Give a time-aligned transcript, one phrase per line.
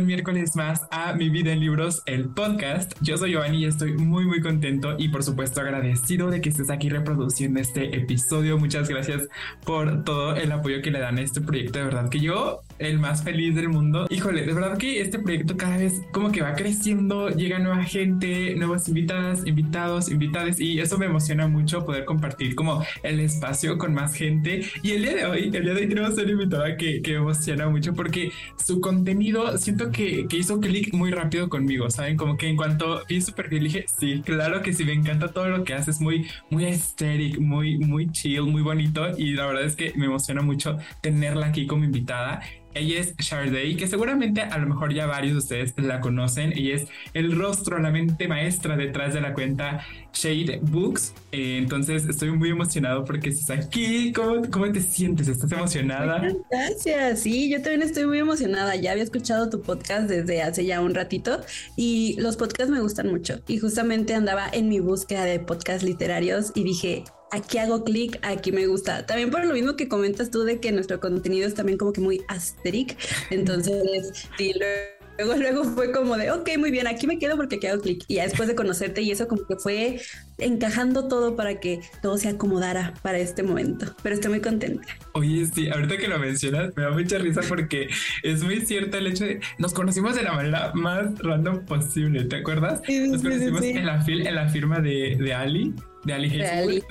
[0.00, 2.92] un miércoles más a Mi Vida en Libros, el podcast.
[3.02, 6.70] Yo soy Giovanni y estoy muy, muy contento y por supuesto agradecido de que estés
[6.70, 8.56] aquí reproduciendo este episodio.
[8.56, 9.28] Muchas gracias
[9.64, 11.78] por todo el apoyo que le dan a este proyecto.
[11.78, 14.06] De verdad que yo, el más feliz del mundo.
[14.10, 18.54] Híjole, de verdad que este proyecto cada vez como que va creciendo, llega nueva gente,
[18.56, 23.94] nuevas invitadas, invitados, invitadas y eso me emociona mucho poder compartir como el espacio con
[23.94, 24.62] más gente.
[24.82, 27.68] Y el día de hoy, el día de hoy tenemos una invitada que, que emociona
[27.68, 32.16] mucho porque su contenido siento que, que hizo clic muy rápido conmigo, ¿saben?
[32.16, 35.48] Como que en cuanto vi su perfil dije, sí, claro que sí, me encanta todo
[35.48, 39.76] lo que haces, muy, muy aesthetic, muy, muy chill, muy bonito y la verdad es
[39.76, 42.40] que me emociona mucho tenerla aquí como invitada.
[42.74, 46.52] Ella es Sharday, que seguramente a lo mejor ya varios de ustedes la conocen.
[46.52, 51.14] Ella es el rostro, la mente maestra detrás de la cuenta Shade Books.
[51.32, 54.12] Eh, entonces estoy muy emocionado porque estás aquí.
[54.12, 55.28] ¿Cómo, ¿Cómo te sientes?
[55.28, 56.22] ¿Estás emocionada?
[56.50, 57.20] Gracias.
[57.20, 58.76] Sí, yo también estoy muy emocionada.
[58.76, 61.40] Ya había escuchado tu podcast desde hace ya un ratito
[61.76, 63.40] y los podcasts me gustan mucho.
[63.48, 68.52] Y justamente andaba en mi búsqueda de podcasts literarios y dije, aquí hago clic, aquí
[68.52, 69.06] me gusta.
[69.06, 72.00] También por lo mismo que comentas tú de que nuestro contenido es también como que
[72.00, 72.96] muy asteric.
[73.30, 74.52] Entonces, sí,
[75.20, 78.04] luego, luego fue como de, ok, muy bien, aquí me quedo porque aquí hago clic.
[78.08, 80.00] Y ya después de conocerte y eso como que fue
[80.38, 83.94] encajando todo para que todo se acomodara para este momento.
[84.02, 84.86] Pero estoy muy contenta.
[85.12, 87.88] Oye, sí, ahorita que lo mencionas, me da mucha risa porque
[88.22, 92.36] es muy cierto el hecho de nos conocimos de la manera más random posible, ¿te
[92.36, 92.80] acuerdas?
[92.88, 95.74] nos conocimos En, la en la firma de, de Ali
[96.04, 96.82] de Ali Jesús,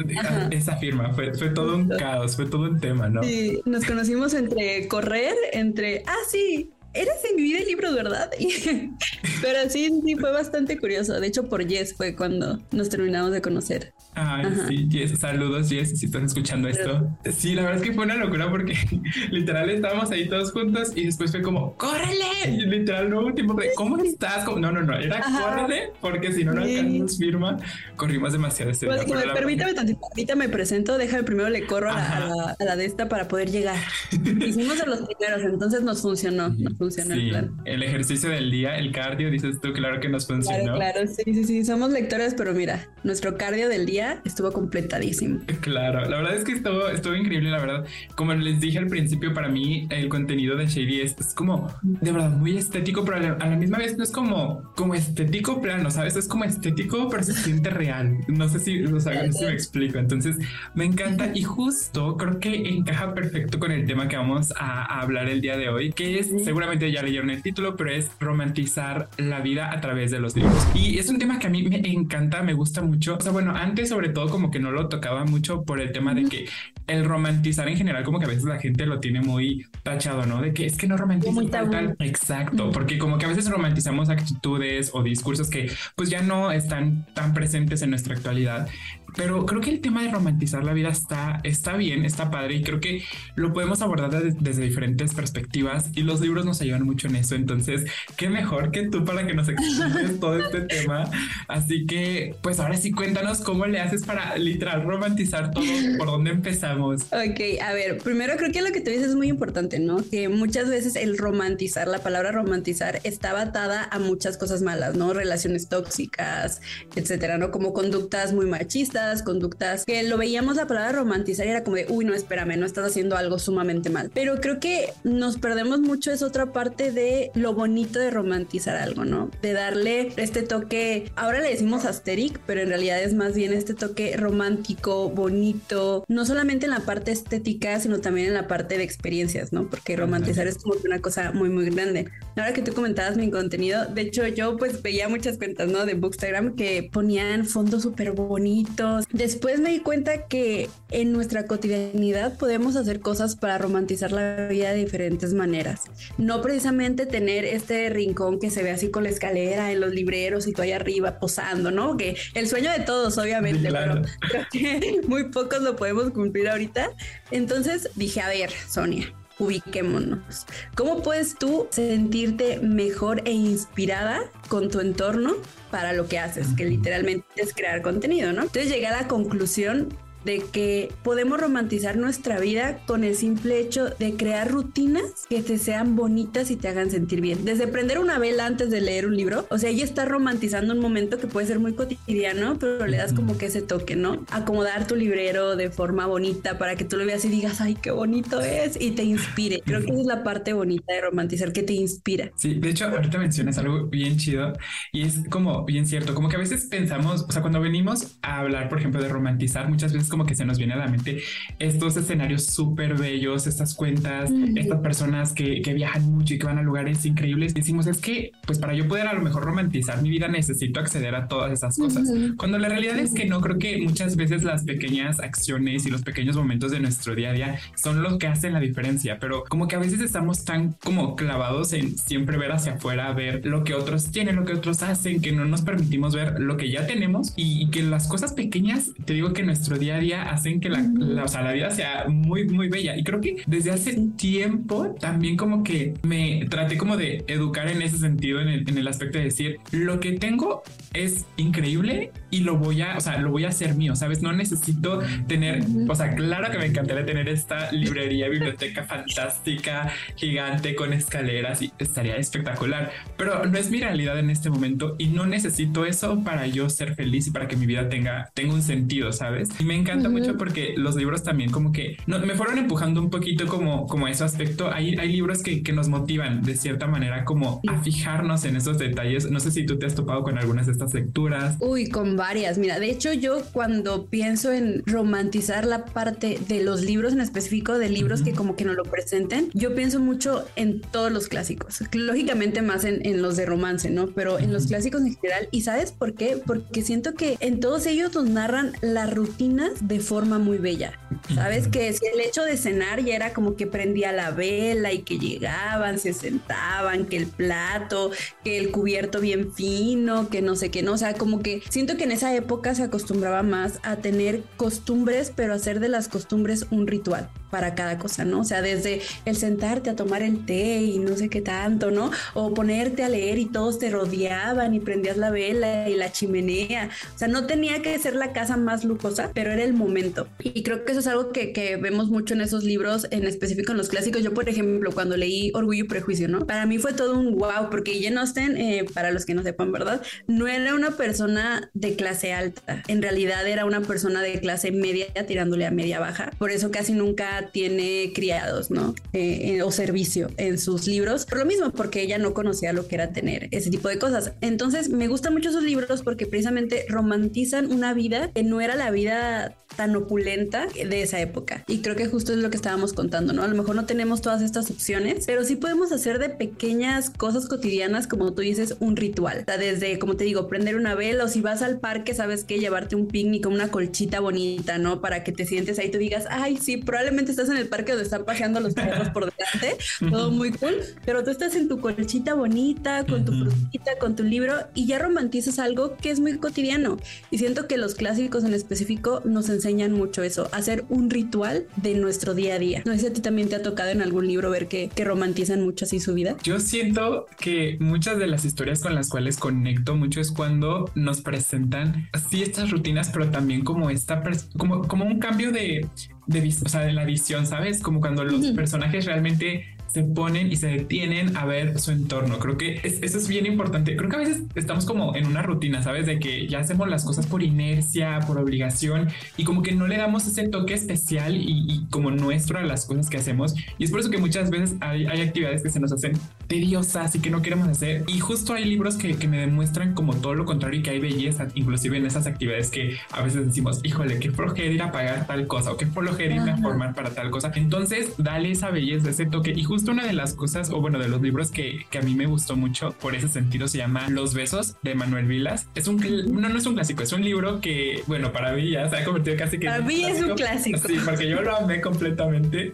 [0.52, 3.23] esa firma, fue, fue todo un caos, fue todo un tema, ¿no?
[3.23, 8.29] Sí, nos conocimos entre correr, entre, ah, sí, eres en mi vida el libro, ¿verdad?
[9.41, 11.19] Pero sí, sí, fue bastante curioso.
[11.19, 13.93] De hecho, por Jess fue cuando nos terminamos de conocer.
[14.15, 17.08] Ay, sí, Jess, saludos, Jess, si estás escuchando esto.
[17.31, 18.75] Sí, la verdad es que fue una locura porque
[19.31, 22.25] literal estábamos ahí todos juntos y después fue como, ¡córrele!
[22.47, 24.45] Y literal, no tiempo de, ¿cómo estás?
[24.45, 27.58] No, no, no, era córrele, porque si no, no alcanzamos firma.
[27.95, 32.55] Corrimos demasiado este pues, Permítame tantito, ahorita me presento, déjame primero le corro a la,
[32.59, 33.77] a la, de esta para poder llegar.
[34.11, 37.57] Hicimos de los primeros, entonces nos funcionó funciona el plan.
[37.65, 40.75] El ejercicio del día, el cardio, dices tú, claro que nos funcionó.
[40.75, 45.41] Claro, claro, sí, sí, sí, somos lectores, pero mira, nuestro cardio del día estuvo completadísimo.
[45.59, 47.85] Claro, la verdad es que estuvo, estuvo increíble, la verdad.
[48.15, 52.31] Como les dije al principio, para mí el contenido de Shady es, como de verdad
[52.31, 56.15] muy estético, pero a la, misma vez no es como, como estético plano, ¿sabes?
[56.15, 58.17] Es como estético, pero se siente real.
[58.29, 59.97] No sé si, o sea, si me explico.
[59.97, 60.37] Entonces,
[60.75, 65.01] me encanta y justo creo que encaja perfecto con el tema que vamos a, a
[65.01, 69.09] hablar el día de hoy, que es seguramente ya leyeron el título, pero es romantizar
[69.17, 70.67] la vida a través de los libros.
[70.73, 73.15] Y es un tema que a mí me encanta, me gusta mucho.
[73.15, 76.13] O sea, bueno, antes sobre todo como que no lo tocaba mucho por el tema
[76.13, 76.49] de que
[76.89, 80.42] el romantizar en general como que a veces la gente lo tiene muy tachado, ¿no?
[80.42, 84.92] De que es que no romantiza tal, Exacto, porque como que a veces romantizamos actitudes
[84.94, 88.67] o discursos que pues ya no están tan presentes en nuestra actualidad.
[89.16, 92.61] Pero creo que el tema de romantizar la vida está, está bien, está padre y
[92.61, 93.04] creo que
[93.36, 97.36] lo podemos abordar desde diferentes perspectivas y los libros nos ayudan mucho en eso.
[97.36, 97.86] Entonces,
[98.17, 101.10] qué mejor que tú para que nos expliques todo este tema.
[101.48, 105.66] Así que, pues ahora sí, cuéntanos cómo le haces para literal romantizar todo,
[105.98, 106.78] por dónde empezamos.
[107.11, 109.97] Ok, a ver, primero creo que lo que tú dices es muy importante, ¿no?
[110.09, 115.13] Que muchas veces el romantizar, la palabra romantizar, estaba atada a muchas cosas malas, ¿no?
[115.13, 116.61] Relaciones tóxicas,
[116.95, 117.51] etcétera, ¿no?
[117.51, 121.85] Como conductas muy machistas conductas, que lo veíamos la palabra romantizar y era como de,
[121.89, 124.11] uy, no, espérame, no estás haciendo algo sumamente mal.
[124.13, 129.06] Pero creo que nos perdemos mucho, es otra parte de lo bonito de romantizar algo,
[129.06, 129.29] ¿no?
[129.41, 133.73] De darle este toque, ahora le decimos asteric, pero en realidad es más bien este
[133.73, 138.83] toque romántico, bonito, no solamente en la parte estética, sino también en la parte de
[138.83, 139.69] experiencias, ¿no?
[139.69, 142.09] Porque romantizar es como una cosa muy, muy grande.
[142.35, 145.85] Ahora que tú comentabas mi contenido, de hecho yo pues veía muchas cuentas, ¿no?
[145.85, 148.69] De Bookstagram que ponían fondos súper bonitos
[149.11, 154.71] Después me di cuenta que en nuestra cotidianidad podemos hacer cosas para romantizar la vida
[154.71, 155.83] de diferentes maneras.
[156.17, 160.47] No precisamente tener este rincón que se ve así con la escalera en los libreros
[160.47, 161.97] y tú ahí arriba posando, ¿no?
[161.97, 166.91] Que el sueño de todos, obviamente, pero creo que muy pocos lo podemos cumplir ahorita.
[167.31, 170.45] Entonces dije, a ver, Sonia, ubiquémonos.
[170.75, 175.35] ¿Cómo puedes tú sentirte mejor e inspirada con tu entorno
[175.71, 178.44] para lo que haces, que literalmente es crear contenido, ¿no?
[178.44, 179.89] Entonces llegué a la conclusión
[180.25, 185.57] de que podemos romantizar nuestra vida con el simple hecho de crear rutinas que te
[185.57, 187.45] sean bonitas y te hagan sentir bien.
[187.45, 190.80] Desde prender una vela antes de leer un libro, o sea, ella está romantizando un
[190.80, 194.25] momento que puede ser muy cotidiano, pero le das como que ese toque, ¿no?
[194.31, 197.92] Acomodar tu librero de forma bonita para que tú lo veas y digas, ay, qué
[197.92, 199.62] bonito es y te inspire.
[199.66, 202.31] Creo que esa es la parte bonita de romantizar que te inspira.
[202.36, 204.54] Sí, de hecho, ahorita mencionas algo bien chido
[204.92, 208.39] y es como bien cierto, como que a veces pensamos, o sea, cuando venimos a
[208.39, 211.21] hablar, por ejemplo, de romantizar, muchas veces como que se nos viene a la mente
[211.59, 216.57] estos escenarios súper bellos, estas cuentas, estas personas que, que, viajan mucho y que van
[216.57, 217.53] a lugares increíbles.
[217.53, 221.15] Decimos, es que, pues para yo poder a lo mejor romantizar mi vida necesito acceder
[221.15, 222.09] a todas esas cosas.
[222.38, 226.01] Cuando la realidad es que no, creo que muchas veces las pequeñas acciones y los
[226.01, 229.67] pequeños momentos de nuestro día a día son los que hacen la diferencia, pero como
[229.67, 233.73] que a veces estamos tan como clavados en siempre ver hacia afuera, ver lo que
[233.73, 237.33] otros tienen, lo que otros hacen, que no nos permitimos ver lo que ya tenemos
[237.35, 241.23] y, que las cosas pequeñas, te digo que nuestro día día hacen que la, la,
[241.23, 242.97] o sea, la vida sea muy, muy bella.
[242.97, 247.81] Y creo que desde hace tiempo también como que me traté como de educar en
[247.81, 250.63] ese sentido, en el, en el aspecto de decir, lo que tengo
[250.93, 254.21] es increíble y lo voy a, o sea, lo voy a hacer mío, ¿sabes?
[254.21, 260.75] No necesito tener, o sea, claro que me encantaría tener esta librería, biblioteca fantástica, gigante,
[260.75, 265.25] con escaleras y estaría espectacular, pero no es mi realidad en este momento y no
[265.25, 269.11] necesito eso para yo ser feliz y para que mi vida tenga, tenga un sentido,
[269.11, 269.49] ¿sabes?
[269.59, 273.09] Y me encanta mucho porque los libros también como que no, me fueron empujando un
[273.09, 274.71] poquito como, como ese aspecto.
[274.71, 278.77] Hay, hay libros que, que nos motivan de cierta manera como a fijarnos en esos
[278.77, 279.30] detalles.
[279.30, 281.57] No sé si tú te has topado con algunas de estas lecturas.
[281.59, 282.57] Uy, con varias.
[282.57, 287.77] Mira, de hecho yo cuando pienso en romantizar la parte de los libros en específico,
[287.77, 291.80] de libros que como que no lo presenten, yo pienso mucho en todos los clásicos.
[291.94, 294.07] Lógicamente más en, en los de romance, ¿no?
[294.07, 295.47] Pero en los clásicos en general.
[295.51, 296.42] ¿Y sabes por qué?
[296.45, 300.93] Porque siento que en todos ellos nos narran las rutinas de forma muy bella.
[301.33, 301.67] ¿Sabes?
[301.67, 305.19] Que si el hecho de cenar ya era como que prendía la vela y que
[305.19, 308.11] llegaban, se sentaban, que el plato,
[308.43, 310.93] que el cubierto bien fino, que no sé qué, no.
[310.93, 315.31] O sea, como que siento que en esa época se acostumbraba más a tener costumbres,
[315.35, 318.41] pero hacer de las costumbres un ritual para cada cosa, ¿no?
[318.41, 322.11] O sea, desde el sentarte a tomar el té y no sé qué tanto, ¿no?
[322.33, 326.89] O ponerte a leer y todos te rodeaban y prendías la vela y la chimenea.
[327.15, 330.27] O sea, no tenía que ser la casa más lujosa, pero era el momento.
[330.39, 333.71] Y creo que eso es algo que, que vemos mucho en esos libros, en específico
[333.71, 334.23] en los clásicos.
[334.23, 336.45] Yo, por ejemplo, cuando leí Orgullo y Prejuicio, ¿no?
[336.45, 339.71] Para mí fue todo un wow, porque Jane Austen, eh, para los que no sepan,
[339.71, 340.01] ¿verdad?
[340.27, 342.83] No era una persona de clase alta.
[342.87, 346.31] En realidad era una persona de clase media tirándole a media baja.
[346.37, 348.94] Por eso casi nunca tiene criados, ¿no?
[349.13, 351.25] Eh, eh, o servicio en sus libros.
[351.25, 354.33] Por lo mismo, porque ella no conocía lo que era tener ese tipo de cosas.
[354.41, 358.91] Entonces, me gustan mucho sus libros porque precisamente romantizan una vida que no era la
[358.91, 361.63] vida tan opulenta de esa época.
[361.65, 363.43] Y creo que justo es lo que estábamos contando, ¿no?
[363.43, 367.45] A lo mejor no tenemos todas estas opciones, pero sí podemos hacer de pequeñas cosas
[367.45, 369.39] cotidianas, como tú dices, un ritual.
[369.43, 372.43] O sea, desde, como te digo, prender una vela o si vas al parque, sabes
[372.43, 374.99] que llevarte un picnic o una colchita bonita, ¿no?
[374.99, 377.93] Para que te sientes ahí y tú digas, ay, sí, probablemente estás en el parque
[377.93, 379.77] donde están paseando los perros por delante,
[380.11, 380.75] todo muy cool,
[381.05, 384.99] pero tú estás en tu colchita bonita, con tu frutita, con tu libro y ya
[384.99, 386.97] romantizas algo que es muy cotidiano.
[387.31, 391.94] Y siento que los clásicos en específico nos enseñan mucho eso, hacer un ritual de
[391.95, 392.81] nuestro día a día.
[392.86, 395.04] No sé si a ti también te ha tocado en algún libro ver que, que
[395.04, 396.35] romantizan mucho así su vida.
[396.44, 401.21] Yo siento que muchas de las historias con las cuales conecto mucho es cuando nos
[401.21, 404.21] presentan así estas rutinas, pero también como esta,
[404.57, 405.88] como, como un cambio de,
[406.28, 407.81] de, o sea, de la visión, ¿sabes?
[407.81, 412.39] Como cuando los personajes realmente se ponen y se detienen a ver su entorno.
[412.39, 413.95] Creo que eso es bien importante.
[413.95, 416.05] Creo que a veces estamos como en una rutina, ¿sabes?
[416.05, 419.97] De que ya hacemos las cosas por inercia, por obligación y como que no le
[419.97, 423.55] damos ese toque especial y, como nuestro a las cosas que hacemos.
[423.77, 426.13] Y es por eso que muchas veces hay, hay, actividades que se nos hacen
[426.47, 428.03] tediosas y que no queremos hacer.
[428.07, 430.99] Y justo hay libros que, que me demuestran como todo lo contrario y que hay
[430.99, 435.25] belleza, inclusive en esas actividades que a veces decimos, híjole, qué flojera ir a pagar
[435.27, 437.51] tal cosa o qué flojera ir a formar para tal cosa.
[437.55, 441.00] Entonces, dale esa belleza, ese toque y justo justo una de las cosas, o bueno,
[441.00, 444.09] de los libros que, que, a mí me gustó mucho por ese sentido se llama
[444.09, 445.69] Los Besos de Manuel Vilas.
[445.74, 445.95] Es un,
[446.33, 449.06] no, no es un clásico, es un libro que, bueno, para mí ya se ha
[449.06, 449.68] convertido casi que...
[449.68, 450.80] Para mí es un clásico.
[450.86, 452.74] Sí, porque yo lo amé completamente.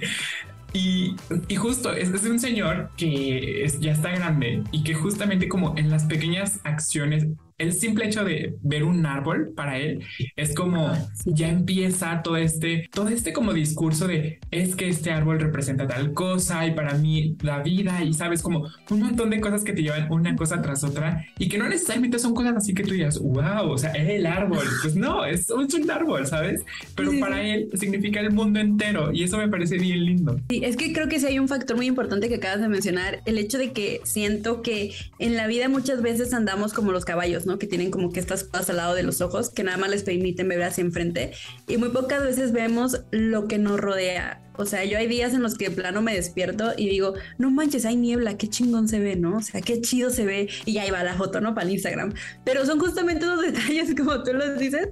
[0.73, 1.15] Y,
[1.47, 5.77] y, justo es, es, un señor que es, ya está grande y que justamente como
[5.77, 10.03] en las pequeñas acciones el simple hecho de ver un árbol para él
[10.35, 10.91] es como
[11.25, 16.13] ya empieza todo este, todo este como discurso de es que este árbol representa tal
[16.13, 19.83] cosa y para mí la vida y sabes como un montón de cosas que te
[19.83, 23.19] llevan una cosa tras otra y que no necesariamente son cosas así que tú digas,
[23.19, 24.65] wow, o sea, es el árbol.
[24.85, 26.61] Pues no, es, un árbol, ¿sabes?
[26.95, 30.39] Pero para él significa el mundo entero y eso me parece bien lindo.
[30.49, 33.21] Sí, es que creo que sí hay un factor muy importante que acabas de mencionar,
[33.25, 37.44] el hecho de que siento que en la vida muchas veces andamos como los caballos,
[37.59, 40.03] Que tienen como que estas cosas al lado de los ojos que nada más les
[40.03, 41.31] permiten ver hacia enfrente.
[41.67, 45.41] Y muy pocas veces vemos lo que nos rodea o sea, yo hay días en
[45.41, 48.99] los que de plano me despierto y digo, no manches, hay niebla, qué chingón se
[48.99, 49.37] ve, ¿no?
[49.37, 50.49] O sea, qué chido se ve.
[50.65, 51.53] Y ahí va la foto, ¿no?
[51.53, 52.13] Para el Instagram.
[52.43, 54.89] Pero son justamente los detalles, como tú los dices,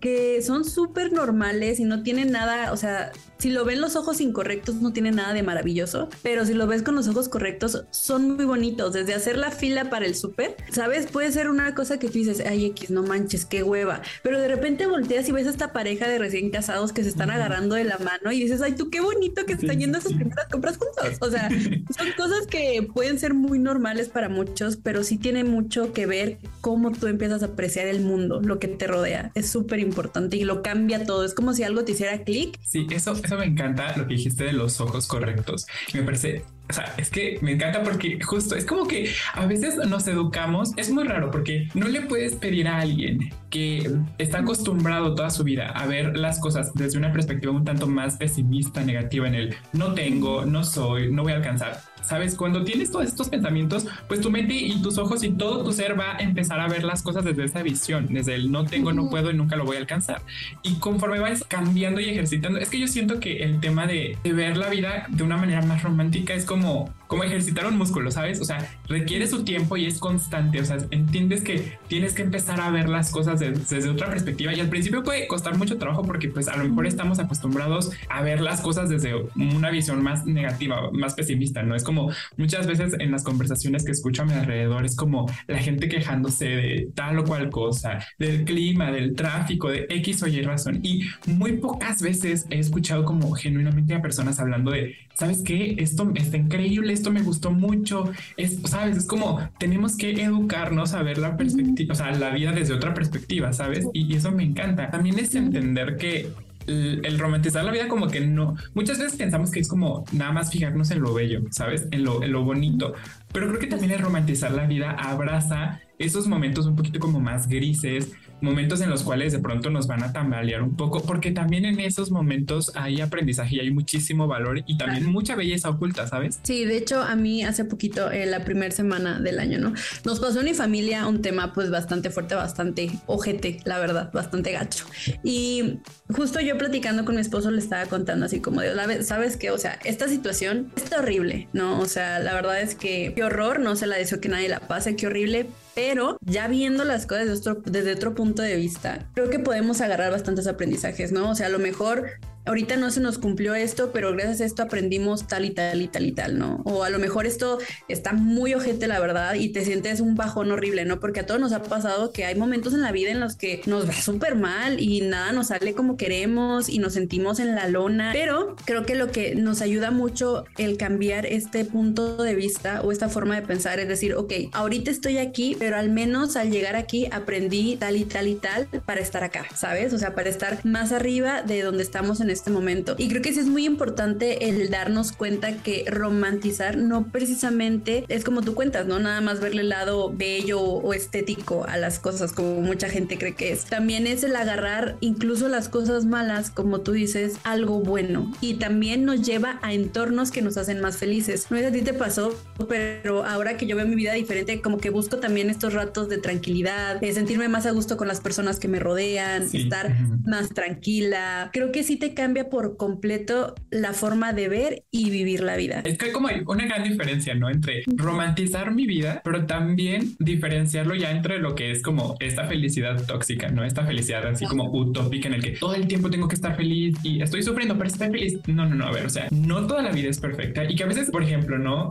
[0.00, 4.20] que son súper normales y no tienen nada, o sea, si lo ven los ojos
[4.20, 8.36] incorrectos no tiene nada de maravilloso, pero si lo ves con los ojos correctos son
[8.36, 8.94] muy bonitos.
[8.94, 11.06] Desde hacer la fila para el súper, ¿sabes?
[11.06, 14.00] Puede ser una cosa que tú dices, ay X, no manches, qué hueva.
[14.22, 17.30] Pero de repente volteas y ves a esta pareja de recién casados que se están
[17.30, 20.14] agarrando de la mano y dices, ay, tú qué bonito que están yendo a sus
[20.14, 21.18] primeras compras juntos.
[21.20, 25.92] O sea, son cosas que pueden ser muy normales para muchos, pero sí tiene mucho
[25.92, 29.30] que ver cómo tú empiezas a apreciar el mundo, lo que te rodea.
[29.34, 31.24] Es súper importante y lo cambia todo.
[31.24, 32.58] Es como si algo te hiciera clic.
[32.62, 35.66] Sí, eso eso me encanta lo que dijiste de los ojos correctos.
[35.92, 39.76] Me parece o sea, es que me encanta porque justo es como que a veces
[39.76, 40.72] nos educamos.
[40.76, 45.44] Es muy raro porque no le puedes pedir a alguien que está acostumbrado toda su
[45.44, 49.54] vida a ver las cosas desde una perspectiva un tanto más pesimista, negativa en el
[49.72, 52.36] no tengo, no soy, no voy a alcanzar ¿sabes?
[52.36, 55.98] Cuando tienes todos estos pensamientos, pues tu mente y tus ojos y todo tu ser
[55.98, 59.08] va a empezar a ver las cosas desde esa visión, desde el no tengo, no
[59.08, 60.22] puedo y nunca lo voy a alcanzar.
[60.62, 64.56] Y conforme vas cambiando y ejercitando, es que yo siento que el tema de, ver
[64.56, 68.40] la vida de una manera más romántica es como, も como ejercitar un músculo, ¿sabes?
[68.40, 72.60] O sea, requiere su tiempo y es constante, o sea, entiendes que tienes que empezar
[72.60, 76.28] a ver las cosas desde otra perspectiva y al principio puede costar mucho trabajo porque
[76.28, 80.90] pues a lo mejor estamos acostumbrados a ver las cosas desde una visión más negativa,
[80.92, 81.74] más pesimista, ¿no?
[81.74, 85.58] Es como muchas veces en las conversaciones que escucho a mi alrededor es como la
[85.58, 90.42] gente quejándose de tal o cual cosa, del clima, del tráfico, de X o Y
[90.42, 90.80] razón.
[90.82, 95.76] Y muy pocas veces he escuchado como genuinamente a personas hablando de, ¿sabes qué?
[95.78, 98.10] Esto está increíble, esto me gustó mucho.
[98.36, 98.96] Es, ¿sabes?
[98.96, 102.94] Es como tenemos que educarnos a ver la perspectiva, o sea, la vida desde otra
[102.94, 103.86] perspectiva, ¿sabes?
[103.92, 104.90] Y, y eso me encanta.
[104.90, 106.32] También es entender que
[106.66, 110.50] el, romantizar la vida como que no, muchas veces pensamos que es como nada más
[110.50, 111.88] fijarnos en lo bello, ¿sabes?
[111.90, 112.94] En lo, en lo bonito,
[113.32, 117.48] pero creo que también el romantizar la vida abraza esos momentos un poquito como más
[117.48, 121.64] grises, momentos en los cuales de pronto nos van a tambalear un poco, porque también
[121.64, 126.40] en esos momentos hay aprendizaje y hay muchísimo valor y también mucha belleza oculta, ¿sabes?
[126.42, 129.72] Sí, de hecho a mí hace poquito, eh, la primera semana del año, ¿no?
[130.04, 134.52] Nos pasó en mi familia un tema pues bastante fuerte, bastante ojete, la verdad, bastante
[134.52, 134.84] gacho.
[135.22, 135.78] Y
[136.14, 139.50] justo yo platicando con mi esposo le estaba contando así como de, ¿sabes qué?
[139.50, 141.80] O sea, esta situación está horrible, ¿no?
[141.80, 144.60] O sea, la verdad es que qué horror, no se la deseo que nadie la
[144.60, 149.38] pase, qué horrible, pero ya viendo las cosas desde otro, punto de vista, creo que
[149.38, 151.30] podemos agarrar bastantes aprendizajes, ¿no?
[151.30, 152.10] O sea, a lo mejor
[152.46, 155.88] ahorita no se nos cumplió esto, pero gracias a esto aprendimos tal y tal y
[155.88, 156.60] tal y tal, ¿no?
[156.64, 157.58] O a lo mejor esto
[157.88, 161.00] está muy ojete, la verdad, y te sientes un bajón horrible, ¿no?
[161.00, 163.62] Porque a todos nos ha pasado que hay momentos en la vida en los que
[163.66, 167.68] nos va súper mal y nada nos sale como queremos y nos sentimos en la
[167.68, 172.82] lona, pero creo que lo que nos ayuda mucho el cambiar este punto de vista
[172.82, 176.50] o esta forma de pensar es decir, ok, ahorita estoy aquí, pero al menos al
[176.50, 179.92] llegar aquí aprendí tal y tal y tal para estar acá, ¿sabes?
[179.92, 182.94] O sea, para estar más arriba de donde estamos en este momento.
[182.98, 188.24] Y creo que sí es muy importante el darnos cuenta que romantizar no precisamente es
[188.24, 188.98] como tú cuentas, ¿no?
[188.98, 193.34] Nada más verle el lado bello o estético a las cosas como mucha gente cree
[193.34, 193.64] que es.
[193.64, 198.32] También es el agarrar incluso las cosas malas, como tú dices, algo bueno.
[198.40, 201.46] Y también nos lleva a entornos que nos hacen más felices.
[201.50, 202.34] No sé si a ti te pasó,
[202.68, 206.18] pero ahora que yo veo mi vida diferente, como que busco también estos ratos de
[206.18, 211.50] tranquilidad, de sentirme más a gusto con las personas que me rodean, estar más tranquila.
[211.52, 215.82] Creo que sí te cambia por completo la forma de ver y vivir la vida.
[215.84, 217.50] Es que hay como una gran diferencia, ¿no?
[217.50, 223.04] Entre romantizar mi vida, pero también diferenciarlo ya entre lo que es como esta felicidad
[223.04, 223.62] tóxica, ¿no?
[223.62, 226.96] Esta felicidad así como utópica en el que todo el tiempo tengo que estar feliz
[227.02, 228.40] y estoy sufriendo, pero estoy feliz.
[228.46, 230.84] No, no, no, a ver, o sea, no toda la vida es perfecta y que
[230.84, 231.90] a veces, por ejemplo, ¿no?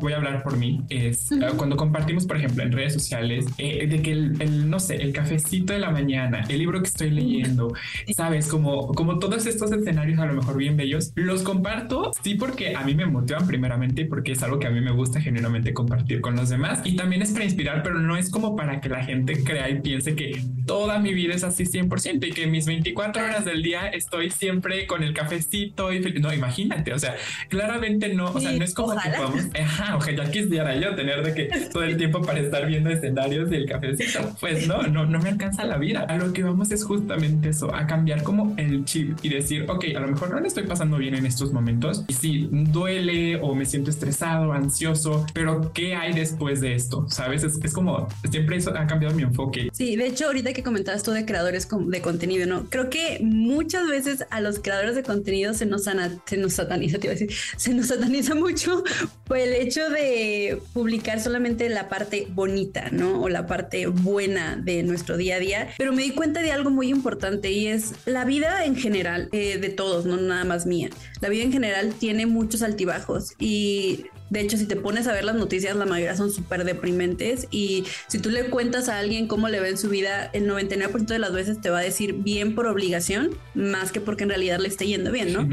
[0.00, 4.00] Voy a hablar por mí, es cuando compartimos, por ejemplo, en redes sociales, eh, de
[4.00, 7.74] que el, no sé, el cafecito de la mañana, el libro que estoy leyendo,
[8.16, 11.12] sabes, como, como todos estos escenarios a lo mejor bien bellos.
[11.14, 14.70] Los comparto, sí, porque a mí me motivan primeramente y porque es algo que a
[14.70, 16.80] mí me gusta genuinamente compartir con los demás.
[16.84, 19.80] Y también es para inspirar, pero no es como para que la gente crea y
[19.80, 23.88] piense que toda mi vida es así 100% y que mis 24 horas del día
[23.88, 27.16] estoy siempre con el cafecito y no, imagínate, o sea,
[27.48, 31.34] claramente no, o sea, no es como que podamos, ajá, ojalá quisiera yo tener de
[31.34, 35.28] que todo el tiempo para estar viendo escenarios del cafecito, pues no, no, no me
[35.30, 36.06] alcanza la vida.
[36.08, 39.84] A lo que vamos es justamente eso, a cambiar como el chip y decir, ok,
[39.96, 43.54] a lo mejor no le estoy pasando bien en estos momentos y sí, duele o
[43.54, 47.06] me siento estresado, ansioso, pero ¿qué hay después de esto?
[47.08, 47.44] ¿Sabes?
[47.44, 49.68] Es, es como, siempre eso ha cambiado mi enfoque.
[49.72, 52.64] Sí, de hecho, ahorita que comentabas tú de creadores de contenido, ¿no?
[52.70, 57.06] Creo que muchas veces a los creadores de contenido se nos, se nos sataniza, te
[57.06, 58.82] iba a decir, se nos sataniza mucho
[59.26, 63.22] por el hecho de publicar solamente la parte bonita, ¿no?
[63.22, 65.68] O la parte buena de nuestro día a día.
[65.78, 69.43] Pero me di cuenta de algo muy importante y es la vida en general, eh,
[69.44, 70.90] de todos, no nada más mía.
[71.20, 75.24] La vida en general tiene muchos altibajos y de hecho, si te pones a ver
[75.24, 79.48] las noticias, la mayoría son súper deprimentes y si tú le cuentas a alguien cómo
[79.48, 82.54] le ve en su vida, el 99% de las veces te va a decir bien
[82.54, 85.46] por obligación, más que porque en realidad le esté yendo bien, ¿no?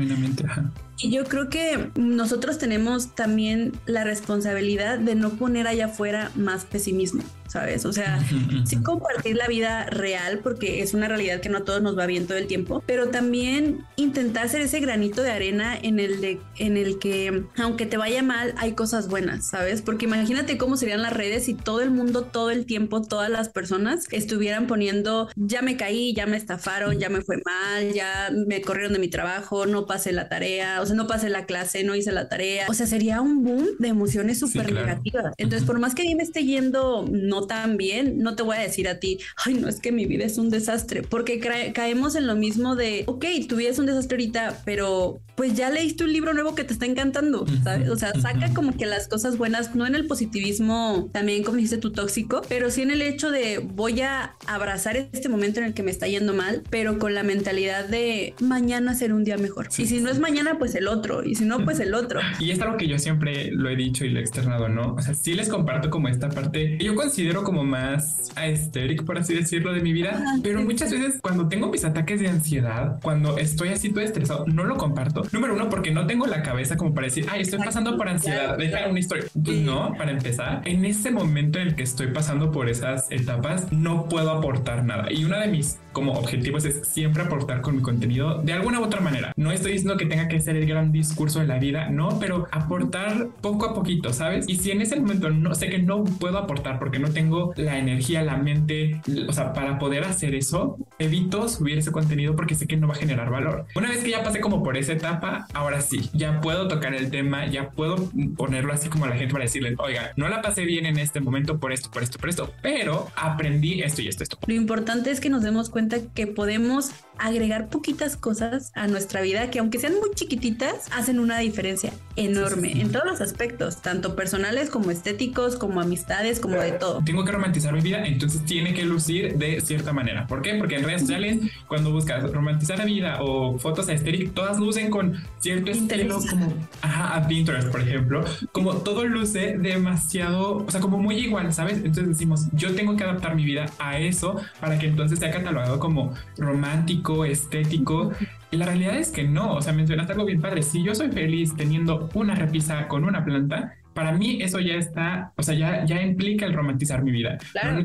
[0.98, 6.66] Y yo creo que nosotros tenemos también la responsabilidad de no poner allá afuera más
[6.66, 7.24] pesimismo.
[7.52, 7.84] ¿sabes?
[7.84, 8.18] O sea,
[8.64, 12.06] sí compartir la vida real porque es una realidad que no a todos nos va
[12.06, 16.40] bien todo el tiempo, pero también intentar ser ese granito de arena en el de
[16.58, 19.82] en el que aunque te vaya mal hay cosas buenas, ¿sabes?
[19.82, 23.50] Porque imagínate cómo serían las redes si todo el mundo todo el tiempo todas las
[23.50, 28.62] personas estuvieran poniendo ya me caí, ya me estafaron, ya me fue mal, ya me
[28.62, 31.96] corrieron de mi trabajo, no pasé la tarea, o sea, no pasé la clase, no
[31.96, 32.68] hice la tarea.
[32.70, 35.34] O sea, sería un boom de emociones súper negativas.
[35.38, 38.60] Entonces, por más que a mí me esté yendo no también no te voy a
[38.60, 41.40] decir a ti, ay, no es que mi vida es un desastre, porque
[41.74, 45.70] caemos en lo mismo de, ok, tu vida es un desastre ahorita, pero pues ya
[45.70, 47.90] leíste un libro nuevo que te está encantando, ¿sabes?
[47.90, 51.78] O sea, saca como que las cosas buenas, no en el positivismo también como dijiste
[51.78, 55.74] tu tóxico, pero sí en el hecho de voy a abrazar este momento en el
[55.74, 59.68] que me está yendo mal, pero con la mentalidad de mañana será un día mejor.
[59.78, 62.20] y si no es mañana, pues el otro, y si no, pues el otro.
[62.40, 64.96] Y es algo que yo siempre lo he dicho y lo he externado, ¿no?
[64.96, 69.34] O sea, sí les comparto como esta parte, yo considero como más aesthetic, por así
[69.34, 70.24] decirlo, de mi vida.
[70.44, 74.64] pero muchas veces cuando tengo mis ataques de ansiedad, cuando estoy así todo estresado, no
[74.64, 75.21] lo comparto.
[75.32, 78.58] Número uno, porque no tengo la cabeza como para decir, ay, estoy pasando por ansiedad,
[78.58, 79.26] dejar una historia.
[79.44, 83.72] Pues no, para empezar, en ese momento en el que estoy pasando por esas etapas,
[83.72, 85.12] no puedo aportar nada.
[85.12, 88.84] Y una de mis como objetivos es siempre aportar con mi contenido de alguna u
[88.84, 89.34] otra manera.
[89.36, 92.48] No estoy diciendo que tenga que ser el gran discurso de la vida, no, pero
[92.52, 94.48] aportar poco a poquito, ¿sabes?
[94.48, 97.78] Y si en ese momento no sé que no puedo aportar porque no tengo la
[97.78, 102.68] energía, la mente, o sea, para poder hacer eso, evito subir ese contenido porque sé
[102.68, 103.66] que no va a generar valor.
[103.76, 105.11] Una vez que ya pasé como por esa etapa,
[105.54, 109.34] ahora sí, ya puedo tocar el tema, ya puedo ponerlo así como a la gente
[109.34, 112.30] para decirle, oiga, no la pasé bien en este momento por esto, por esto, por
[112.30, 114.38] esto, pero aprendí esto y esto, esto.
[114.46, 119.50] Lo importante es que nos demos cuenta que podemos agregar poquitas cosas a nuestra vida
[119.52, 124.70] que aunque sean muy chiquititas, hacen una diferencia enorme en todos los aspectos, tanto personales
[124.70, 127.02] como estéticos, como amistades, como de todo.
[127.04, 130.28] Tengo que romantizar mi vida, entonces tiene que lucir de cierta manera.
[130.28, 130.56] ¿Por qué?
[130.56, 135.01] Porque en redes sociales, cuando buscas romantizar la vida o fotos estéticas, todas lucen con
[135.40, 140.98] cierto estilo como ajá, a Pinterest, por ejemplo, como todo luce demasiado, o sea, como
[140.98, 141.78] muy igual, ¿sabes?
[141.78, 145.80] Entonces decimos, yo tengo que adaptar mi vida a eso para que entonces sea catalogado
[145.80, 148.12] como romántico, estético.
[148.52, 150.62] Y la realidad es que no, o sea, mencionaste algo bien padre.
[150.62, 155.32] Si yo soy feliz teniendo una repisa con una planta, para mí eso ya está,
[155.38, 157.38] o sea, ya, ya implica el romantizar mi vida.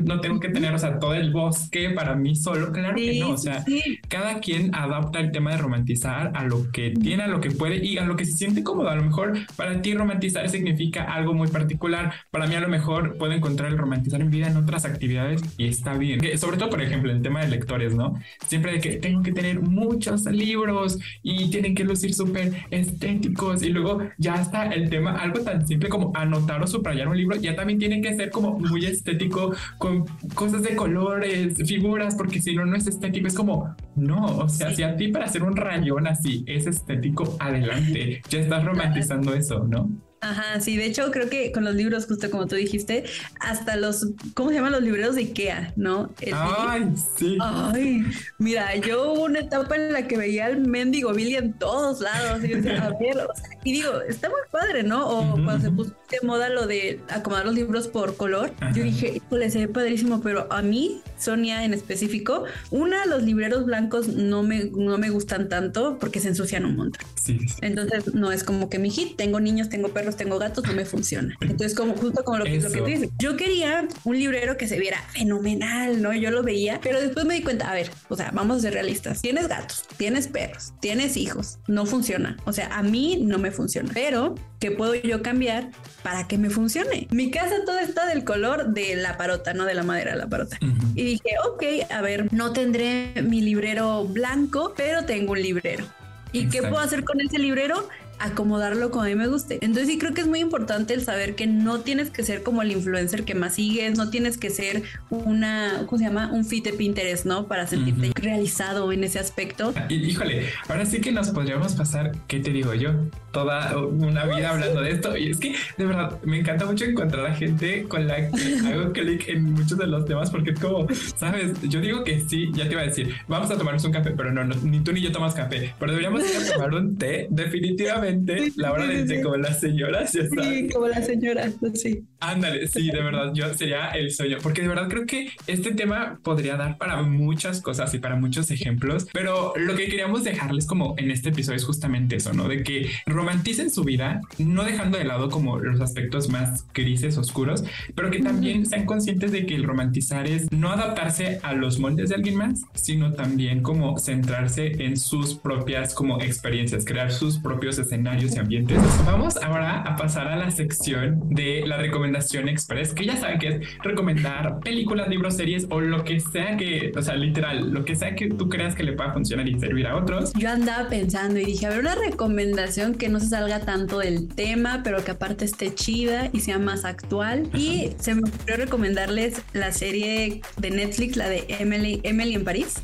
[0.03, 3.29] No, tengo que tener, o sea, todo el bosque para mí solo, claro que no,
[3.29, 3.63] o sea,
[4.07, 7.85] cada quien adapta el tema de romantizar a lo que tiene, a lo que puede
[7.85, 8.89] y a lo que se siente cómodo.
[8.89, 13.19] A lo mejor para ti romantizar significa algo muy particular, para mí a lo mejor
[13.19, 16.19] puedo encontrar el romantizar en vida en otras actividades y está bien.
[16.39, 18.15] Sobre todo, por ejemplo, el tema de lectores, ¿no?
[18.47, 23.69] Siempre de que tengo que tener muchos libros y tienen que lucir súper estéticos y
[23.69, 27.35] luego ya está el tema, algo tan simple como como anotar o subrayar un libro,
[27.37, 32.55] ya también tiene que ser como muy estético, con cosas de colores, figuras, porque si
[32.55, 33.27] no, no es estético.
[33.27, 37.35] Es como, no, o sea, si a ti para hacer un rayón así es estético,
[37.39, 39.89] adelante, ya estás romantizando eso, ¿no?
[40.19, 43.03] Ajá, sí, de hecho creo que con los libros, justo como tú dijiste,
[43.39, 46.11] hasta los, ¿cómo se llaman los libreros de Ikea, no?
[46.33, 47.37] Ay, sí.
[47.39, 48.03] Ay,
[48.39, 52.43] mira, yo hubo una etapa en la que veía al mendigo Billy en todos lados
[52.43, 55.07] y, decía, a ver, o sea, y digo, está muy padre, ¿no?
[55.07, 59.17] O cuando se puso de moda lo de acomodar los libros por color, yo dije,
[59.17, 64.41] híjole, se ve padrísimo, pero a mí, Sonia en específico, una, los libreros blancos no
[64.41, 67.05] me, no me gustan tanto porque se ensucian un montón.
[67.15, 70.73] Sí, Entonces no es como que mi hit, tengo niños, tengo perros, tengo gatos, no
[70.73, 71.35] me funciona.
[71.41, 74.67] Entonces como justo como lo que, lo que tú dices, yo quería un librero que
[74.67, 76.13] se viera fenomenal, ¿no?
[76.13, 78.73] Yo lo veía, pero después me di cuenta, a ver, o sea, vamos a ser
[78.73, 82.37] realistas, tienes gatos, tienes perros, tienes hijos, no funciona.
[82.45, 85.69] O sea, a mí no me funciona, pero ¿qué puedo yo cambiar
[86.03, 87.07] para que me funcione?
[87.11, 90.27] Mi casa todo está del color de la parota, no de la madera de la
[90.27, 90.57] parota.
[90.95, 95.85] Y dije, ok, a ver, no tendré mi librero blanco, pero tengo un librero.
[96.31, 97.87] ¿Y qué puedo hacer con ese librero?
[98.19, 99.59] Acomodarlo como a mí me guste.
[99.61, 102.61] Entonces sí creo que es muy importante el saber que no tienes que ser como
[102.61, 106.31] el influencer que más sigues, no tienes que ser una, ¿cómo se llama?
[106.31, 107.47] Un fit de Pinterest, ¿no?
[107.47, 109.73] Para sentirte realizado en ese aspecto.
[109.89, 112.91] Híjole, ahora sí que nos podríamos pasar, ¿qué te digo yo?
[113.31, 115.15] Toda una vida hablando de esto.
[115.15, 118.91] Y es que de verdad me encanta mucho encontrar a gente con la que hago
[118.93, 122.65] clic en muchos de los temas porque es como, sabes, yo digo que sí, ya
[122.65, 125.11] te iba a decir, vamos a tomarnos un café, pero no, ni tú ni yo
[125.11, 128.06] tomas café, pero deberíamos ir a tomar un té, definitivamente
[128.55, 130.43] la hora de té como las señoras, ya está.
[130.43, 132.03] Sí, como las señoras, sí.
[132.19, 136.19] Ándale, sí, de verdad, yo sería el sueño, porque de verdad creo que este tema
[136.23, 140.95] podría dar para muchas cosas y para muchos ejemplos, pero lo que queríamos dejarles como
[140.97, 142.47] en este episodio es justamente eso, ¿no?
[142.47, 147.63] De que romanticen su vida, no dejando de lado como los aspectos más grises, oscuros,
[147.95, 152.09] pero que también sean conscientes de que el romantizar es no adaptarse a los moldes
[152.09, 157.77] de alguien más, sino también como centrarse en sus propias como experiencias, crear sus propios
[157.77, 158.79] escenarios escenarios y ambientes.
[159.05, 163.47] Vamos ahora a pasar a la sección de la recomendación express, que ya saben que
[163.47, 167.95] es recomendar películas, libros, series o lo que sea que, o sea, literal, lo que
[167.95, 170.31] sea que tú creas que le pueda funcionar y servir a otros.
[170.33, 174.27] Yo andaba pensando y dije, a ver, una recomendación que no se salga tanto del
[174.27, 177.49] tema, pero que aparte esté chida y sea más actual.
[177.55, 182.75] Y se me ocurrió recomendarles la serie de Netflix, la de Emily, Emily en París.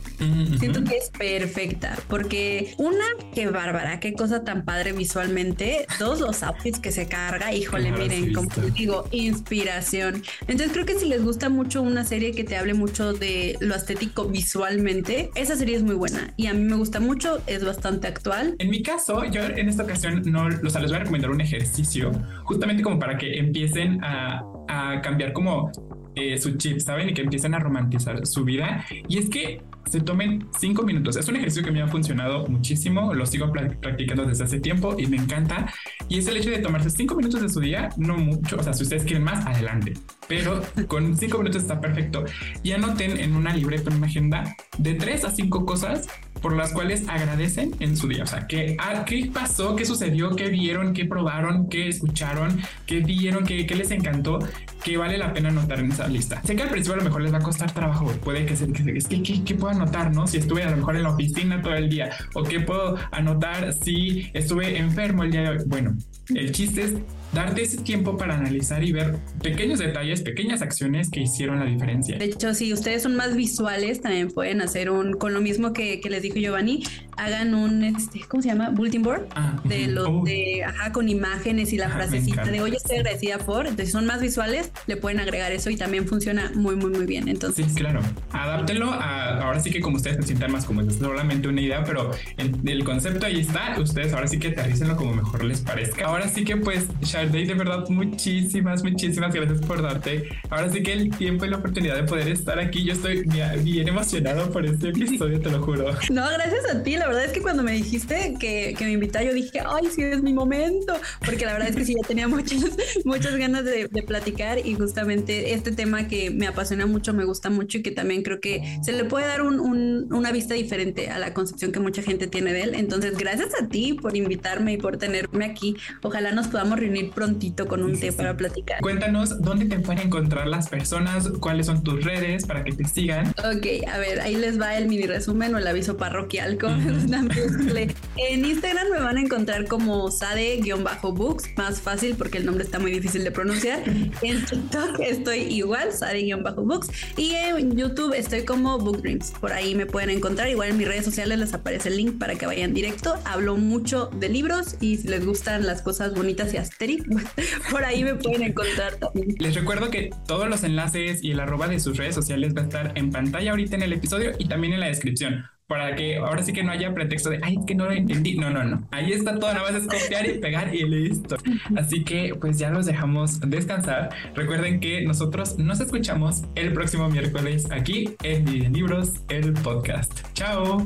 [0.57, 6.43] Siento que es perfecta, porque una, qué bárbara, qué cosa tan padre visualmente, todos los
[6.43, 10.23] outfits que se carga, híjole, miren, como digo, inspiración.
[10.47, 13.75] Entonces creo que si les gusta mucho una serie que te hable mucho de lo
[13.75, 18.07] estético visualmente, esa serie es muy buena y a mí me gusta mucho, es bastante
[18.07, 18.55] actual.
[18.59, 21.41] En mi caso, yo en esta ocasión no, o sea, les voy a recomendar un
[21.41, 22.11] ejercicio
[22.45, 25.69] justamente como para que empiecen a, a cambiar como
[26.15, 27.09] eh, su chip, ¿saben?
[27.09, 28.85] Y que empiecen a romantizar su vida.
[29.09, 31.17] Y es que se tomen cinco minutos.
[31.17, 35.07] Es un ejercicio que me ha funcionado muchísimo, lo sigo practicando desde hace tiempo y
[35.07, 35.71] me encanta.
[36.09, 38.73] Y es el hecho de tomarse cinco minutos de su día, no mucho, o sea,
[38.73, 39.93] si ustedes quieren más, adelante,
[40.27, 42.25] pero con cinco minutos está perfecto.
[42.63, 46.07] Y anoten en una libreta, en una agenda, de tres a cinco cosas
[46.43, 48.23] por las cuales agradecen en su día.
[48.23, 49.77] O sea, ¿qué, ah, ¿qué pasó?
[49.77, 50.35] ¿Qué sucedió?
[50.35, 50.93] ¿Qué vieron?
[50.93, 51.69] ¿Qué probaron?
[51.69, 52.59] ¿Qué escucharon?
[52.85, 53.45] ¿Qué vieron?
[53.45, 54.39] ¿Qué, qué les encantó?
[54.83, 56.41] ¿Qué vale la pena anotar en esa lista?
[56.43, 58.11] Sé que al principio a lo mejor les va a costar trabajo.
[58.21, 60.13] Puede que, se, que es que ¿qué, puedo anotar?
[60.13, 60.27] ¿No?
[60.27, 62.09] Si estuve a lo mejor en la oficina todo el día.
[62.33, 65.57] ¿O qué puedo anotar si estuve enfermo el día de hoy?
[65.65, 65.95] Bueno,
[66.35, 66.93] el chiste es
[67.33, 72.17] darte ese tiempo para analizar y ver pequeños detalles, pequeñas acciones que hicieron la diferencia.
[72.17, 75.99] De hecho, si ustedes son más visuales, también pueden hacer un, con lo mismo que,
[75.99, 76.83] que les dijo Giovanni,
[77.17, 78.69] hagan un, este, ¿cómo se llama?
[78.69, 80.23] Bulletin board ah, de los oh.
[80.23, 83.67] de, ajá, con imágenes y la frasecita de hoy estoy agradecida por.
[83.67, 87.05] Entonces, si son más visuales, le pueden agregar eso y también funciona muy, muy, muy
[87.05, 87.27] bien.
[87.27, 88.01] Entonces, sí, claro.
[88.31, 91.83] Adáptenlo a, ahora sí que como ustedes se sientan más como es solamente una idea,
[91.83, 93.75] pero el, el concepto ahí está.
[93.79, 96.05] Ustedes ahora sí que aterrícenlo como mejor les parezca.
[96.05, 96.87] Ahora sí que, pues,
[97.31, 100.29] De verdad, muchísimas, muchísimas gracias por darte.
[100.49, 103.23] Ahora sí que el tiempo y la oportunidad de poder estar aquí, yo estoy
[103.63, 105.91] bien emocionado por este episodio, te lo juro.
[106.11, 106.97] No, gracias a ti.
[106.97, 110.01] La verdad es que cuando me dijiste que, que me invitaba, yo dije, ay, sí,
[110.03, 110.93] es mi momento.
[111.25, 112.59] Porque la verdad es que sí, ya tenía muchas,
[113.05, 117.77] muchas ganas de, platicar y justamente este tema que me apasiona mucho, me gusta mucho
[117.77, 121.33] y que también creo que se le puede dar un, una vista diferente a la
[121.33, 122.75] concepción que mucha gente tiene de él.
[122.75, 125.77] Entonces, gracias a ti por invitarme y por tenerme aquí.
[126.01, 128.81] Ojalá nos podamos reunir prontito con un té para platicar.
[128.81, 133.27] Cuéntanos dónde te pueden encontrar las personas, cuáles son tus redes para que te sigan.
[133.39, 136.73] Ok, a ver, ahí les va el mini resumen o el aviso parroquial con
[138.17, 142.91] En Instagram me van a encontrar como sade-books, más fácil porque el nombre está muy
[142.91, 143.83] difícil de pronunciar.
[144.21, 146.89] En TikTok estoy igual, sade-books.
[147.17, 149.31] Y en YouTube estoy como Book Dreams.
[149.39, 150.49] Por ahí me pueden encontrar.
[150.49, 153.15] Igual en mis redes sociales les aparece el link para que vayan directo.
[153.25, 156.57] Hablo mucho de libros y si les gustan las cosas bonitas y
[157.71, 159.35] por ahí me pueden encontrar también.
[159.39, 162.65] Les recuerdo que todos los enlaces y el arroba de sus redes sociales va a
[162.65, 166.43] estar en pantalla ahorita en el episodio y también en la descripción para que ahora
[166.43, 168.35] sí que no haya pretexto de, ay, que no lo entendí.
[168.35, 168.87] No, no, no.
[168.91, 171.37] Ahí está todo, nada más es copiar y pegar y listo.
[171.75, 174.09] Así que pues ya los dejamos descansar.
[174.35, 180.11] Recuerden que nosotros nos escuchamos el próximo miércoles aquí en Libros, el podcast.
[180.33, 180.85] Chao.